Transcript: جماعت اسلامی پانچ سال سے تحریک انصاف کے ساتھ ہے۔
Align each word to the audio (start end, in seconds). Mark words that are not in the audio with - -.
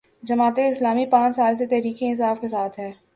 جماعت 0.23 0.59
اسلامی 0.59 1.05
پانچ 1.05 1.35
سال 1.35 1.55
سے 1.55 1.65
تحریک 1.65 1.97
انصاف 2.01 2.41
کے 2.41 2.47
ساتھ 2.47 2.79
ہے۔ 2.79 2.91